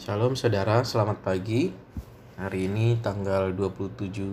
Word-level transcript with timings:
Shalom 0.00 0.32
saudara, 0.32 0.80
selamat 0.80 1.20
pagi. 1.20 1.76
Hari 2.40 2.72
ini 2.72 2.96
tanggal 3.04 3.52
27 3.52 4.32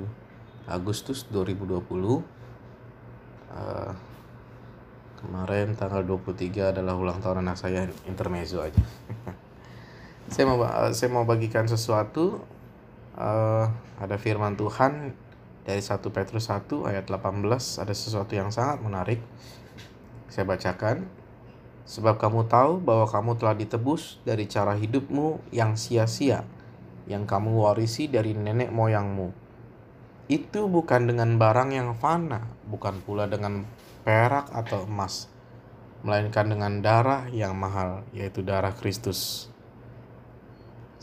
Agustus 0.63 1.27
2020. 1.27 1.83
Uh, 3.51 3.91
kemarin 5.19 5.75
tanggal 5.75 6.07
23 6.07 6.71
adalah 6.71 6.95
ulang 6.95 7.19
tahun 7.19 7.43
anak 7.43 7.59
saya 7.59 7.83
intermezzo 8.07 8.63
aja. 8.63 8.79
saya 10.31 10.47
mau 10.47 10.63
saya 10.95 11.11
mau 11.11 11.27
bagikan 11.27 11.67
sesuatu 11.67 12.47
uh, 13.19 13.67
ada 13.99 14.15
firman 14.15 14.55
Tuhan 14.55 15.19
dari 15.67 15.83
1 15.83 15.99
Petrus 16.15 16.47
1 16.47 16.63
ayat 16.87 17.11
18 17.11 17.43
ada 17.83 17.91
sesuatu 17.91 18.31
yang 18.31 18.55
sangat 18.55 18.79
menarik. 18.79 19.19
Saya 20.31 20.47
bacakan 20.47 21.11
Sebab 21.87 22.19
kamu 22.19 22.51
tahu 22.51 22.83
bahwa 22.83 23.07
kamu 23.07 23.39
telah 23.39 23.55
ditebus 23.55 24.19
dari 24.27 24.43
cara 24.43 24.75
hidupmu 24.75 25.39
yang 25.55 25.79
sia-sia, 25.79 26.43
yang 27.07 27.23
kamu 27.23 27.63
warisi 27.63 28.11
dari 28.11 28.35
nenek 28.35 28.75
moyangmu. 28.75 29.31
Itu 30.27 30.67
bukan 30.67 31.07
dengan 31.07 31.39
barang 31.39 31.71
yang 31.71 31.95
fana, 31.95 32.43
bukan 32.67 32.99
pula 32.99 33.31
dengan 33.31 33.63
perak 34.03 34.51
atau 34.51 34.83
emas, 34.83 35.31
melainkan 36.03 36.51
dengan 36.51 36.83
darah 36.83 37.31
yang 37.31 37.55
mahal, 37.55 38.03
yaitu 38.11 38.43
darah 38.43 38.75
Kristus. 38.75 39.47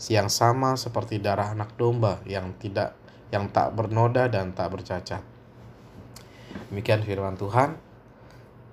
Yang 0.05 0.37
sama 0.37 0.77
seperti 0.77 1.17
darah 1.17 1.57
anak 1.57 1.73
domba 1.81 2.21
yang 2.29 2.53
tidak 2.61 2.93
yang 3.33 3.49
tak 3.49 3.73
bernoda 3.73 4.29
dan 4.29 4.53
tak 4.53 4.69
bercacat. 4.69 5.25
Demikian 6.69 7.01
firman 7.01 7.33
Tuhan. 7.33 7.81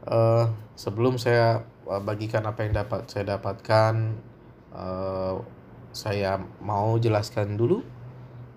Uh, 0.02 0.50
sebelum 0.74 1.16
saya 1.16 1.62
bagikan 1.86 2.46
apa 2.46 2.62
yang 2.62 2.78
dapat 2.78 3.10
saya 3.10 3.36
dapatkan 3.36 3.94
uh, 4.70 5.42
saya 5.92 6.40
mau 6.62 6.96
jelaskan 6.96 7.58
dulu 7.58 7.84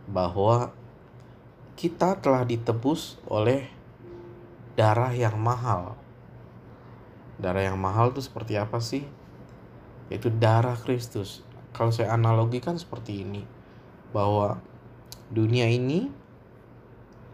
bahwa 0.07 0.71
kita 1.75 2.15
telah 2.23 2.47
ditebus 2.47 3.19
oleh 3.27 3.67
darah 4.79 5.11
yang 5.11 5.35
mahal. 5.35 5.99
Darah 7.35 7.67
yang 7.67 7.75
mahal 7.75 8.15
itu 8.15 8.23
seperti 8.23 8.55
apa 8.55 8.79
sih? 8.79 9.03
Yaitu 10.07 10.31
darah 10.31 10.79
Kristus. 10.79 11.43
Kalau 11.75 11.91
saya 11.91 12.15
analogikan 12.15 12.79
seperti 12.79 13.27
ini, 13.27 13.43
bahwa 14.15 14.63
dunia 15.27 15.67
ini 15.67 16.07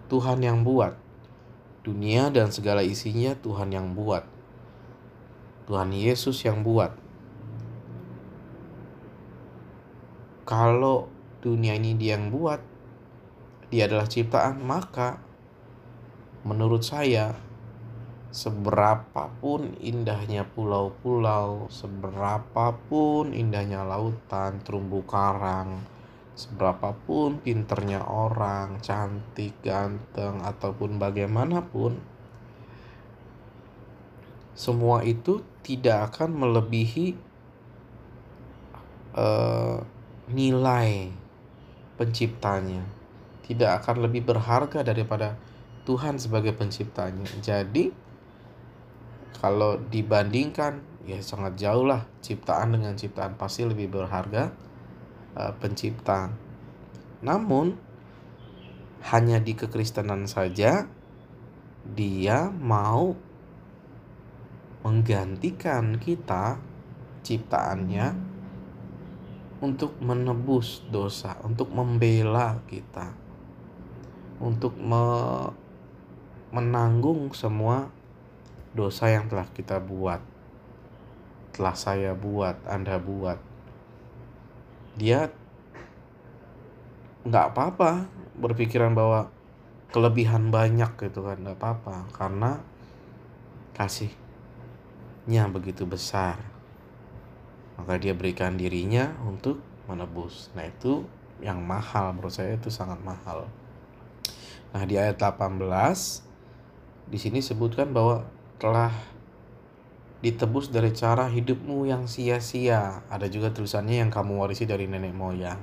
Tuhan 0.10 0.42
yang 0.42 0.66
buat. 0.66 0.98
Dunia 1.86 2.34
dan 2.34 2.50
segala 2.50 2.82
isinya 2.82 3.38
Tuhan 3.38 3.70
yang 3.70 3.94
buat 3.94 4.41
Tuhan 5.70 5.94
Yesus 5.94 6.42
yang 6.46 6.66
buat. 6.66 6.94
Kalau 10.46 11.08
dunia 11.42 11.78
ini 11.78 11.96
dia 11.96 12.18
yang 12.18 12.34
buat, 12.34 12.60
dia 13.72 13.88
adalah 13.88 14.10
ciptaan, 14.10 14.60
maka 14.60 15.22
menurut 16.44 16.84
saya 16.84 17.38
seberapapun 18.32 19.76
indahnya 19.84 20.48
pulau-pulau, 20.48 21.68
seberapapun 21.68 23.36
indahnya 23.36 23.84
lautan, 23.84 24.64
terumbu 24.64 25.04
karang, 25.04 25.84
seberapapun 26.36 27.44
pinternya 27.44 28.02
orang, 28.08 28.80
cantik, 28.80 29.56
ganteng, 29.60 30.40
ataupun 30.42 30.96
bagaimanapun, 30.96 32.00
semua 34.56 35.04
itu 35.04 35.44
tidak 35.62 36.14
akan 36.14 36.30
melebihi 36.36 37.14
uh, 39.18 39.82
nilai 40.30 41.14
penciptanya. 41.98 42.84
Tidak 43.46 43.72
akan 43.82 44.10
lebih 44.10 44.26
berharga 44.26 44.82
daripada 44.82 45.38
Tuhan 45.86 46.18
sebagai 46.22 46.54
penciptanya. 46.56 47.26
Jadi 47.42 47.92
kalau 49.42 49.82
dibandingkan 49.90 50.92
ya 51.06 51.18
sangat 51.18 51.58
jauh 51.58 51.82
lah 51.82 52.06
ciptaan 52.22 52.78
dengan 52.78 52.94
ciptaan 52.94 53.34
pasti 53.34 53.66
lebih 53.66 53.90
berharga 53.90 54.54
uh, 55.34 55.54
pencipta 55.58 56.30
namun 57.26 57.74
hanya 59.02 59.42
di 59.42 59.58
kekristenan 59.58 60.30
saja 60.30 60.86
dia 61.82 62.54
mau 62.54 63.18
menggantikan 64.82 65.98
kita 66.02 66.58
ciptaannya 67.22 68.18
untuk 69.62 69.94
menebus 70.02 70.82
dosa, 70.90 71.38
untuk 71.46 71.70
membela 71.70 72.58
kita, 72.66 73.14
untuk 74.42 74.74
me 74.82 75.06
menanggung 76.52 77.32
semua 77.32 77.88
dosa 78.76 79.08
yang 79.08 79.32
telah 79.32 79.48
kita 79.56 79.80
buat, 79.80 80.20
telah 81.56 81.78
saya 81.78 82.12
buat, 82.12 82.60
Anda 82.68 83.00
buat. 83.00 83.40
Dia 85.00 85.32
nggak 87.22 87.46
apa-apa 87.54 88.10
berpikiran 88.36 88.98
bahwa 88.98 89.30
kelebihan 89.94 90.50
banyak 90.50 90.92
gitu 90.98 91.22
kan 91.22 91.38
nggak 91.38 91.60
apa-apa 91.60 92.10
karena 92.16 92.52
kasih 93.78 94.10
nya 95.30 95.46
begitu 95.50 95.86
besar. 95.86 96.42
Maka 97.78 97.98
dia 97.98 98.14
berikan 98.14 98.58
dirinya 98.58 99.14
untuk 99.26 99.62
menebus. 99.86 100.50
Nah 100.58 100.66
itu 100.66 101.06
yang 101.42 101.62
mahal. 101.62 102.14
Menurut 102.14 102.34
saya 102.34 102.58
itu 102.58 102.70
sangat 102.74 103.02
mahal. 103.02 103.50
Nah 104.72 104.84
di 104.86 104.96
ayat 104.98 105.20
18 105.20 105.60
di 107.12 107.18
sini 107.20 107.44
sebutkan 107.44 107.92
bahwa 107.92 108.24
telah 108.62 108.94
ditebus 110.22 110.70
dari 110.70 110.94
cara 110.94 111.28
hidupmu 111.28 111.90
yang 111.90 112.06
sia-sia. 112.06 113.02
Ada 113.10 113.26
juga 113.28 113.50
tulisannya 113.50 114.06
yang 114.06 114.14
kamu 114.14 114.38
warisi 114.38 114.70
dari 114.70 114.86
nenek 114.86 115.12
moyang. 115.12 115.58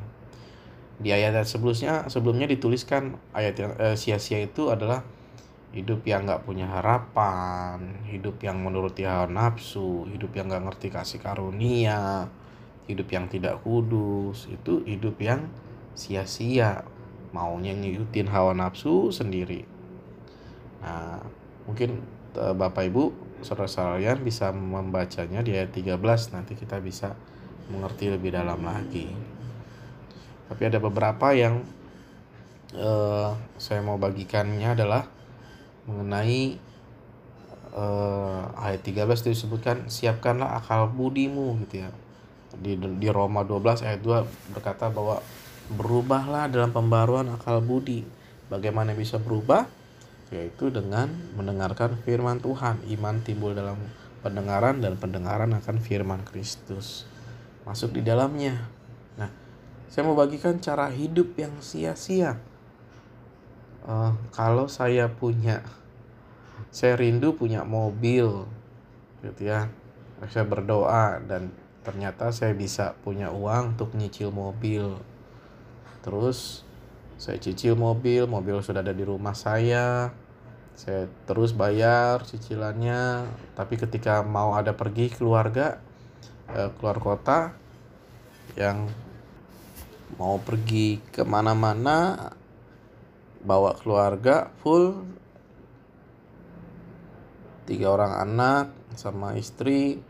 Di 0.98 1.14
ayat 1.14 1.47
sebelumnya 1.47 2.10
sebelumnya 2.10 2.50
dituliskan 2.50 3.14
ayat 3.30 3.54
yang 3.54 3.72
eh, 3.78 3.94
sia-sia 3.94 4.42
itu 4.42 4.66
adalah 4.74 5.06
hidup 5.72 6.00
yang 6.08 6.24
nggak 6.24 6.48
punya 6.48 6.64
harapan, 6.64 8.00
hidup 8.08 8.40
yang 8.40 8.64
menuruti 8.64 9.04
hawa 9.04 9.28
nafsu, 9.28 10.08
hidup 10.08 10.32
yang 10.32 10.48
nggak 10.48 10.64
ngerti 10.64 10.88
kasih 10.88 11.20
karunia, 11.20 12.28
hidup 12.88 13.08
yang 13.12 13.28
tidak 13.28 13.60
kudus, 13.60 14.48
itu 14.48 14.80
hidup 14.88 15.20
yang 15.20 15.44
sia-sia, 15.92 16.88
maunya 17.36 17.76
ngikutin 17.76 18.28
hawa 18.32 18.56
nafsu 18.56 19.12
sendiri. 19.12 19.68
Nah, 20.80 21.20
mungkin 21.68 22.00
e, 22.32 22.44
Bapak 22.56 22.88
Ibu 22.88 23.04
saudara 23.44 23.70
sekalian 23.70 24.24
bisa 24.24 24.50
membacanya 24.50 25.44
di 25.44 25.54
ayat 25.54 25.70
13 25.70 26.00
nanti 26.34 26.58
kita 26.58 26.80
bisa 26.82 27.14
mengerti 27.68 28.08
lebih 28.08 28.34
dalam 28.34 28.64
lagi. 28.64 29.12
Tapi 30.48 30.62
ada 30.64 30.80
beberapa 30.80 31.36
yang 31.36 31.60
uh, 32.72 33.36
saya 33.60 33.84
mau 33.84 34.00
bagikannya 34.00 34.72
adalah 34.72 35.04
mengenai 35.88 36.60
uh, 37.72 38.53
ayat 38.60 38.84
13 38.84 39.32
disebutkan 39.32 39.88
siapkanlah 39.88 40.60
akal 40.60 40.93
budimu 40.93 41.56
gitu 41.66 41.88
ya. 41.88 41.91
Di 42.59 42.76
di 42.76 43.09
Roma 43.09 43.44
12 43.44 43.88
ayat 43.88 44.00
2 44.04 44.53
berkata 44.56 44.93
bahwa 44.93 45.25
berubahlah 45.72 46.48
dalam 46.48 46.72
pembaruan 46.72 47.28
akal 47.32 47.60
budi. 47.60 48.04
Bagaimana 48.48 48.97
bisa 48.97 49.21
berubah? 49.21 49.69
Yaitu 50.32 50.72
dengan 50.72 51.12
mendengarkan 51.37 52.00
firman 52.04 52.41
Tuhan. 52.41 52.81
Iman 52.88 53.21
timbul 53.21 53.53
dalam 53.53 53.77
pendengaran 54.25 54.81
dan 54.81 54.97
pendengaran 54.97 55.53
akan 55.53 55.77
firman 55.81 56.25
Kristus. 56.25 57.04
Masuk 57.69 57.97
di 57.97 58.00
dalamnya. 58.00 58.65
Nah, 59.21 59.28
saya 59.92 60.09
mau 60.09 60.16
bagikan 60.16 60.57
cara 60.60 60.89
hidup 60.89 61.36
yang 61.36 61.53
sia-sia. 61.60 62.41
Uh, 63.89 64.12
kalau 64.33 64.68
saya 64.68 65.09
punya 65.09 65.65
saya 66.68 67.00
rindu 67.00 67.34
punya 67.34 67.65
mobil 67.65 68.44
gitu 69.24 69.42
ya. 69.48 69.72
Saya 70.28 70.44
berdoa 70.44 71.22
dan 71.22 71.54
ternyata 71.86 72.34
saya 72.34 72.53
bisa 72.53 72.98
punya 73.00 73.30
uang 73.30 73.78
untuk 73.78 73.94
nyicil 73.94 74.34
mobil. 74.34 74.98
Terus 76.03 76.66
saya 77.18 77.38
cicil 77.42 77.74
mobil 77.74 78.30
mobil 78.30 78.62
sudah 78.62 78.82
ada 78.82 78.94
di 78.94 79.03
rumah 79.06 79.34
saya. 79.34 80.12
Saya 80.78 81.10
terus 81.26 81.50
bayar 81.54 82.22
cicilannya. 82.22 83.26
Tapi 83.59 83.74
ketika 83.74 84.22
mau 84.22 84.54
ada 84.54 84.74
pergi 84.74 85.10
keluarga 85.10 85.82
eh, 86.54 86.71
keluar 86.78 86.98
kota 87.03 87.54
yang 88.54 88.91
mau 90.16 90.41
pergi 90.41 90.98
ke 91.12 91.22
mana-mana 91.22 92.30
bawa 93.44 93.76
keluarga 93.76 94.50
full 94.64 95.06
tiga 97.68 97.92
orang 97.92 98.16
anak 98.24 98.72
sama 98.97 99.36
istri. 99.36 100.00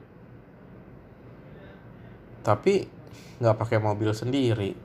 Tapi 2.46 2.86
nggak 3.42 3.58
pakai 3.58 3.82
mobil 3.82 4.14
sendiri. 4.14 4.78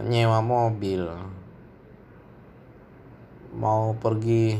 Nyewa 0.00 0.40
mobil. 0.40 1.04
Mau 3.52 3.92
pergi 4.00 4.56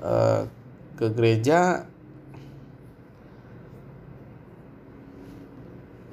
uh, 0.00 0.48
ke 0.96 1.06
gereja 1.12 1.84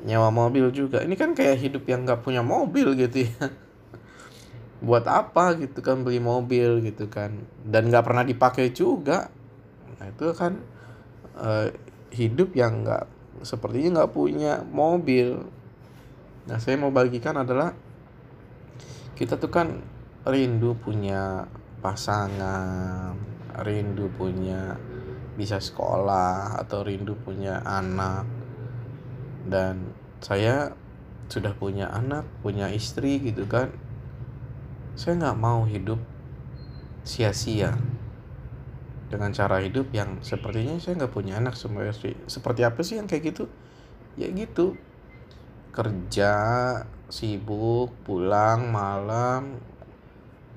nyewa 0.04 0.32
mobil 0.32 0.68
juga. 0.76 1.00
Ini 1.04 1.16
kan 1.16 1.32
kayak 1.32 1.60
hidup 1.60 1.84
yang 1.88 2.04
nggak 2.04 2.24
punya 2.24 2.44
mobil 2.44 2.92
gitu 2.96 3.28
ya 3.28 3.67
buat 4.78 5.10
apa 5.10 5.58
gitu 5.58 5.82
kan 5.82 6.06
beli 6.06 6.22
mobil 6.22 6.86
gitu 6.86 7.10
kan. 7.10 7.34
Dan 7.66 7.90
nggak 7.90 8.06
pernah 8.06 8.24
dipakai 8.26 8.74
juga. 8.74 9.30
Nah 9.98 10.06
itu 10.06 10.28
kan 10.38 10.62
uh, 11.38 11.68
hidup 12.14 12.54
yang 12.54 12.86
nggak 12.86 13.06
sepertinya 13.42 14.02
nggak 14.02 14.14
punya 14.14 14.62
mobil. 14.62 15.46
Nah 16.48 16.58
saya 16.62 16.78
mau 16.78 16.94
bagikan 16.94 17.42
adalah 17.42 17.74
kita 19.18 19.42
tuh 19.42 19.50
kan 19.50 19.82
rindu 20.28 20.78
punya 20.78 21.50
pasangan 21.82 23.18
rindu 23.58 24.12
punya 24.14 24.78
bisa 25.34 25.58
sekolah 25.58 26.62
atau 26.62 26.86
rindu 26.86 27.18
punya 27.18 27.66
anak. 27.66 28.30
Dan 29.48 29.90
saya 30.22 30.76
sudah 31.28 31.54
punya 31.54 31.92
anak 31.92 32.24
punya 32.40 32.72
istri 32.72 33.20
gitu 33.20 33.44
kan 33.52 33.68
saya 34.98 35.14
nggak 35.14 35.38
mau 35.38 35.62
hidup 35.70 36.02
sia-sia 37.06 37.78
dengan 39.08 39.32
cara 39.32 39.64
hidup 39.64 39.88
yang 39.94 40.20
sepertinya 40.20 40.76
saya 40.82 41.00
nggak 41.00 41.14
punya 41.14 41.40
anak 41.40 41.56
semua 41.56 41.88
istri 41.88 42.18
seperti 42.28 42.66
apa 42.66 42.82
sih 42.84 43.00
yang 43.00 43.08
kayak 43.08 43.32
gitu? 43.32 43.46
Ya 44.20 44.28
gitu. 44.34 44.76
Kerja 45.72 46.34
sibuk 47.08 47.94
pulang 48.04 48.74
malam 48.74 49.62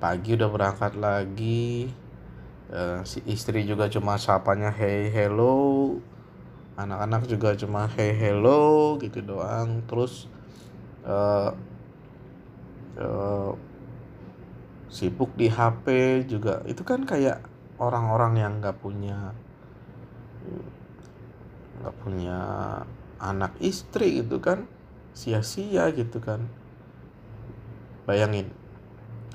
pagi 0.00 0.32
udah 0.34 0.48
berangkat 0.48 0.96
lagi 0.96 1.92
uh, 2.72 3.04
si 3.04 3.20
istri 3.28 3.68
juga 3.68 3.92
cuma 3.92 4.16
sapanya 4.16 4.72
hey 4.72 5.12
hello. 5.12 6.00
Anak-anak 6.80 7.28
juga 7.28 7.52
cuma 7.60 7.86
hey 7.92 8.16
hello 8.16 8.96
gitu 8.98 9.20
doang. 9.20 9.84
Terus 9.84 10.26
uh, 11.04 11.52
uh, 12.96 13.52
sibuk 14.90 15.32
di 15.38 15.46
HP 15.46 15.86
juga. 16.26 16.60
Itu 16.66 16.82
kan 16.82 17.06
kayak 17.06 17.46
orang-orang 17.78 18.34
yang 18.36 18.52
nggak 18.58 18.76
punya 18.82 19.32
nggak 21.80 21.96
punya 22.04 22.38
anak 23.22 23.56
istri 23.62 24.20
gitu 24.20 24.42
kan. 24.42 24.66
Sia-sia 25.14 25.88
gitu 25.94 26.18
kan. 26.18 26.44
Bayangin 28.04 28.50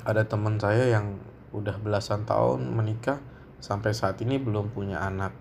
ada 0.06 0.28
teman 0.28 0.60
saya 0.62 0.92
yang 0.92 1.18
udah 1.56 1.80
belasan 1.80 2.28
tahun 2.28 2.68
menikah 2.76 3.18
sampai 3.64 3.96
saat 3.96 4.20
ini 4.22 4.38
belum 4.38 4.76
punya 4.76 5.02
anak. 5.02 5.32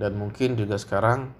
Dan 0.00 0.16
mungkin 0.16 0.56
juga 0.56 0.80
sekarang 0.80 1.30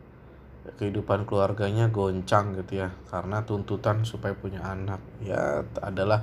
kehidupan 0.66 1.30
keluarganya 1.30 1.86
goncang 1.86 2.58
gitu 2.58 2.82
ya 2.82 2.90
karena 3.08 3.42
tuntutan 3.42 4.04
supaya 4.04 4.36
punya 4.36 4.62
anak. 4.62 5.00
Ya 5.24 5.64
adalah 5.80 6.22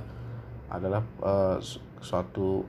adalah 0.78 1.02
uh, 1.22 1.56
suatu 2.02 2.64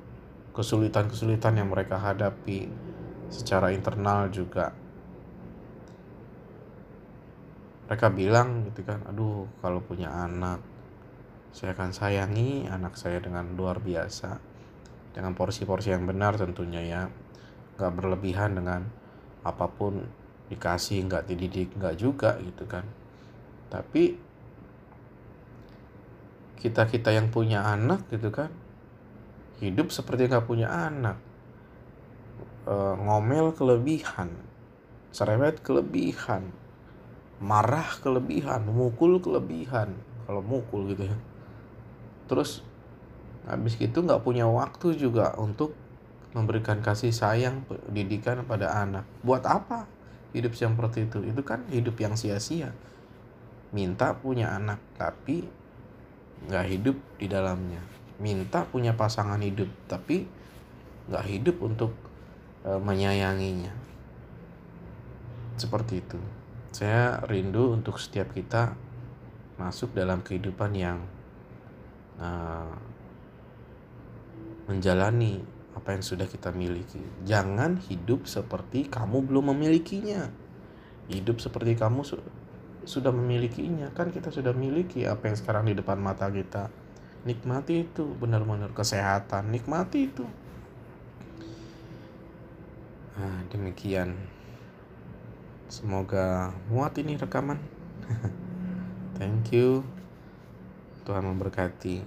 kesulitan-kesulitan 0.55 1.59
yang 1.59 1.67
mereka 1.67 1.99
hadapi 1.99 2.71
secara 3.27 3.75
internal 3.75 4.31
juga. 4.31 4.71
Mereka 7.85 8.07
bilang 8.15 8.65
gitu 8.71 8.81
kan 8.81 9.05
aduh 9.05 9.45
kalau 9.61 9.77
punya 9.83 10.09
anak 10.09 10.57
saya 11.53 11.77
akan 11.77 11.93
sayangi 11.93 12.65
anak 12.65 12.97
saya 12.97 13.21
dengan 13.21 13.53
luar 13.53 13.77
biasa 13.77 14.41
dengan 15.13 15.31
porsi-porsi 15.31 15.93
yang 15.93 16.03
benar 16.03 16.35
tentunya 16.35 16.81
ya. 16.81 17.03
Nggak 17.75 17.93
berlebihan 17.95 18.55
dengan 18.57 18.87
apa 19.45 19.69
pun 19.69 20.03
dikasih 20.49 21.05
nggak 21.07 21.29
dididik 21.29 21.71
nggak 21.77 21.95
juga 21.95 22.35
gitu 22.41 22.65
kan. 22.65 22.83
Tapi 23.69 24.24
kita 26.65 26.89
kita 26.89 27.13
yang 27.13 27.29
punya 27.29 27.61
anak 27.61 28.09
gitu 28.09 28.33
kan 28.33 28.49
hidup 29.61 29.93
seperti 29.93 30.27
nggak 30.27 30.49
punya 30.49 30.67
anak. 30.67 31.15
E, 32.65 32.73
ngomel 33.05 33.53
kelebihan 33.53 34.33
cerewet 35.15 35.63
kelebihan 35.63 36.51
marah 37.39 37.87
kelebihan 38.01 38.65
mukul 38.65 39.21
kelebihan. 39.21 39.93
Kalau 40.25 40.41
mukul 40.41 40.89
gitu 40.89 41.05
ya. 41.05 41.17
Terus 42.25 42.65
habis 43.45 43.77
itu 43.77 44.01
nggak 44.01 44.25
punya 44.25 44.49
waktu 44.49 44.97
juga 44.97 45.37
untuk 45.37 45.77
memberikan 46.33 46.81
kasih 46.81 47.13
sayang 47.13 47.63
pendidikan 47.69 48.43
pada 48.43 48.73
anak. 48.75 49.05
Buat 49.21 49.45
apa 49.45 49.85
hidup 50.33 50.57
seperti 50.57 51.07
itu? 51.07 51.21
Itu 51.23 51.45
kan 51.45 51.63
hidup 51.69 51.95
yang 52.01 52.17
sia-sia. 52.17 52.73
Minta 53.71 54.17
punya 54.17 54.51
anak 54.51 54.81
tapi 54.97 55.45
nggak 56.45 56.65
hidup 56.67 56.97
di 57.15 57.27
dalamnya 57.31 57.81
minta 58.19 58.67
punya 58.67 58.95
pasangan 58.95 59.39
hidup 59.39 59.67
tapi 59.87 60.27
nggak 61.07 61.25
hidup 61.27 61.57
untuk 61.63 61.91
e, 62.63 62.71
menyayanginya 62.79 63.73
seperti 65.55 66.03
itu 66.03 66.19
saya 66.75 67.23
rindu 67.31 67.71
untuk 67.71 67.95
setiap 67.95 68.35
kita 68.35 68.75
masuk 69.55 69.95
dalam 69.95 70.19
kehidupan 70.19 70.75
yang 70.75 70.99
uh, 72.19 72.75
menjalani 74.67 75.39
apa 75.75 75.95
yang 75.95 76.03
sudah 76.03 76.27
kita 76.27 76.51
miliki. 76.55 76.99
Jangan 77.27 77.79
hidup 77.87 78.27
seperti 78.27 78.87
kamu 78.87 79.23
belum 79.27 79.55
memilikinya. 79.55 80.31
Hidup 81.11 81.39
seperti 81.39 81.77
kamu 81.77 82.01
sudah 82.85 83.11
memilikinya. 83.11 83.91
Kan 83.91 84.13
kita 84.13 84.29
sudah 84.31 84.53
miliki 84.53 85.03
apa 85.05 85.29
yang 85.29 85.37
sekarang 85.37 85.69
di 85.69 85.73
depan 85.73 85.97
mata 85.99 86.29
kita. 86.29 86.69
Nikmati 87.25 87.89
itu 87.89 88.05
benar-benar 88.17 88.71
kesehatan. 88.71 89.49
Nikmati 89.49 89.99
itu. 90.05 90.25
Nah, 93.17 93.41
demikian. 93.49 94.13
Semoga 95.65 96.53
muat 96.69 96.93
ini 97.01 97.17
rekaman. 97.17 97.57
Thank 99.17 99.51
you. 99.51 99.81
Tuhan 101.05 101.25
memberkati. 101.25 102.05